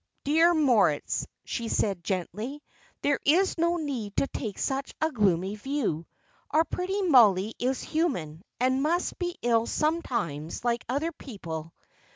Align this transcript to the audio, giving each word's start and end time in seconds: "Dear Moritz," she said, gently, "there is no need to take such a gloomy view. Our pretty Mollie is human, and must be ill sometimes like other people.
"Dear 0.23 0.55
Moritz," 0.55 1.27
she 1.45 1.67
said, 1.67 2.03
gently, 2.03 2.63
"there 3.03 3.19
is 3.23 3.59
no 3.59 3.77
need 3.77 4.15
to 4.17 4.25
take 4.25 4.57
such 4.57 4.95
a 4.99 5.11
gloomy 5.11 5.55
view. 5.55 6.07
Our 6.49 6.63
pretty 6.63 7.03
Mollie 7.03 7.53
is 7.59 7.83
human, 7.83 8.41
and 8.59 8.81
must 8.81 9.19
be 9.19 9.37
ill 9.43 9.67
sometimes 9.67 10.65
like 10.65 10.83
other 10.89 11.11
people. 11.11 11.71